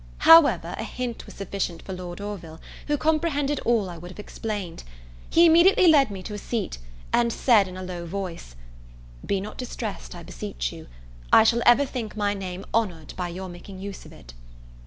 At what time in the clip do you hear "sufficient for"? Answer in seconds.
1.35-1.93